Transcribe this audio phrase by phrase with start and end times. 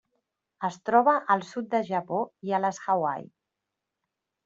[0.69, 3.33] Es troba al sud del Japó i a les Hawaii.